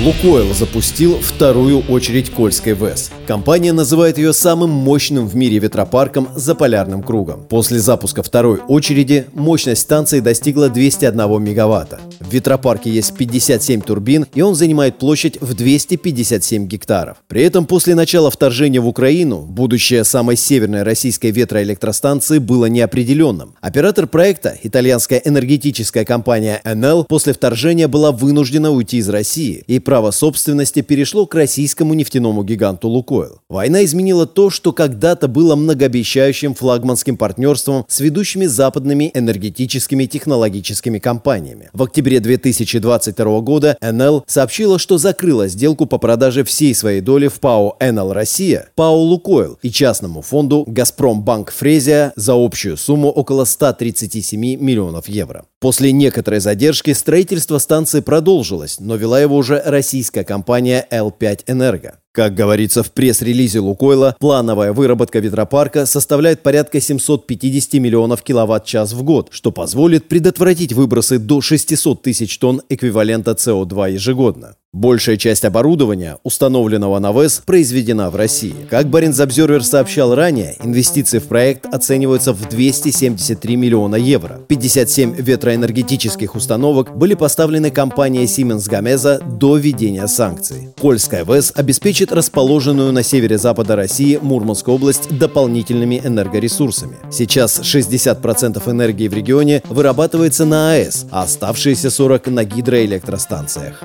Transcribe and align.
Лукойл 0.00 0.54
запустил 0.54 1.18
вторую 1.18 1.80
очередь 1.80 2.30
Кольской 2.30 2.72
ВЭС. 2.72 3.10
Компания 3.26 3.72
называет 3.72 4.16
ее 4.16 4.32
самым 4.32 4.70
мощным 4.70 5.28
в 5.28 5.36
мире 5.36 5.58
ветропарком 5.58 6.28
за 6.34 6.54
полярным 6.54 7.02
кругом. 7.02 7.44
После 7.48 7.78
запуска 7.78 8.22
второй 8.22 8.58
очереди 8.66 9.26
мощность 9.34 9.82
станции 9.82 10.20
достигла 10.20 10.70
201 10.70 11.42
мегаватта. 11.42 12.00
В 12.20 12.32
ветропарке 12.32 12.90
есть 12.90 13.14
57 13.16 13.82
турбин, 13.82 14.26
и 14.34 14.40
он 14.40 14.54
занимает 14.54 14.98
площадь 14.98 15.38
в 15.40 15.54
257 15.54 16.66
гектаров. 16.66 17.18
При 17.28 17.42
этом 17.42 17.66
после 17.66 17.94
начала 17.94 18.30
вторжения 18.30 18.80
в 18.80 18.88
Украину 18.88 19.42
будущее 19.42 20.04
самой 20.04 20.36
северной 20.36 20.84
российской 20.84 21.30
ветроэлектростанции 21.30 22.38
было 22.38 22.64
неопределенным. 22.64 23.54
Оператор 23.60 24.06
проекта, 24.06 24.56
итальянская 24.62 25.20
энергетическая 25.22 26.06
компания 26.06 26.62
Enel, 26.64 27.04
после 27.06 27.34
вторжения 27.34 27.88
была 27.88 28.10
вынуждена 28.10 28.70
уйти 28.70 28.96
из 28.96 29.08
России 29.10 29.62
и 29.66 29.81
право 29.84 30.10
собственности 30.10 30.80
перешло 30.80 31.26
к 31.26 31.34
российскому 31.34 31.94
нефтяному 31.94 32.44
гиганту 32.44 32.88
«Лукойл». 32.88 33.40
Война 33.48 33.84
изменила 33.84 34.26
то, 34.26 34.50
что 34.50 34.72
когда-то 34.72 35.28
было 35.28 35.56
многообещающим 35.56 36.54
флагманским 36.54 37.16
партнерством 37.16 37.84
с 37.88 38.00
ведущими 38.00 38.46
западными 38.46 39.10
энергетическими 39.12 40.06
технологическими 40.06 40.98
компаниями. 40.98 41.70
В 41.72 41.82
октябре 41.82 42.20
2022 42.20 43.40
года 43.40 43.76
НЛ 43.80 44.24
сообщила, 44.26 44.78
что 44.78 44.98
закрыла 44.98 45.48
сделку 45.48 45.86
по 45.86 45.98
продаже 45.98 46.44
всей 46.44 46.74
своей 46.74 47.00
доли 47.00 47.28
в 47.28 47.40
ПАО 47.40 47.76
«НЛ 47.80 48.12
Россия», 48.12 48.68
ПАО 48.74 49.02
«Лукойл» 49.02 49.58
и 49.62 49.70
частному 49.70 50.22
фонду 50.22 50.64
«Газпромбанк 50.66 51.50
Фрезия» 51.50 52.12
за 52.16 52.34
общую 52.34 52.76
сумму 52.76 53.10
около 53.10 53.44
137 53.44 54.40
миллионов 54.40 55.08
евро. 55.08 55.44
После 55.62 55.92
некоторой 55.92 56.40
задержки 56.40 56.92
строительство 56.92 57.58
станции 57.58 58.00
продолжилось, 58.00 58.80
но 58.80 58.96
вела 58.96 59.20
его 59.20 59.36
уже 59.36 59.62
российская 59.64 60.24
компания 60.24 60.84
L5 60.90 61.44
Энерго. 61.46 62.00
Как 62.10 62.34
говорится 62.34 62.82
в 62.82 62.90
пресс-релизе 62.90 63.60
Лукойла, 63.60 64.16
плановая 64.18 64.72
выработка 64.72 65.20
ветропарка 65.20 65.86
составляет 65.86 66.42
порядка 66.42 66.80
750 66.80 67.74
миллионов 67.74 68.22
киловатт-час 68.22 68.92
в 68.92 69.04
год, 69.04 69.28
что 69.30 69.52
позволит 69.52 70.08
предотвратить 70.08 70.72
выбросы 70.72 71.20
до 71.20 71.40
600 71.40 72.02
тысяч 72.02 72.36
тонн 72.38 72.62
эквивалента 72.68 73.30
СО2 73.30 73.92
ежегодно. 73.92 74.56
Большая 74.74 75.18
часть 75.18 75.44
оборудования, 75.44 76.16
установленного 76.22 76.98
на 76.98 77.12
ВЭС, 77.12 77.42
произведена 77.44 78.08
в 78.08 78.16
России. 78.16 78.54
Как 78.70 78.88
Баренц 78.88 79.20
Обзервер 79.20 79.62
сообщал 79.62 80.14
ранее, 80.14 80.56
инвестиции 80.64 81.18
в 81.18 81.24
проект 81.24 81.66
оцениваются 81.66 82.32
в 82.32 82.48
273 82.48 83.56
миллиона 83.56 83.96
евро. 83.96 84.40
57 84.48 85.14
ветроэнергетических 85.16 86.34
установок 86.34 86.96
были 86.96 87.12
поставлены 87.12 87.70
компанией 87.70 88.24
Siemens 88.24 88.66
Gamesa 88.66 89.22
до 89.38 89.58
введения 89.58 90.06
санкций. 90.06 90.70
Польская 90.76 91.24
ВЭС 91.24 91.52
обеспечит 91.54 92.10
расположенную 92.10 92.92
на 92.92 93.02
севере-запада 93.02 93.76
России 93.76 94.18
Мурманскую 94.22 94.76
область 94.76 95.06
дополнительными 95.18 96.00
энергоресурсами. 96.02 96.96
Сейчас 97.10 97.60
60% 97.60 98.70
энергии 98.70 99.08
в 99.08 99.12
регионе 99.12 99.62
вырабатывается 99.68 100.46
на 100.46 100.72
АЭС, 100.72 101.04
а 101.10 101.24
оставшиеся 101.24 101.88
40% 101.88 102.30
на 102.30 102.44
гидроэлектростанциях. 102.44 103.84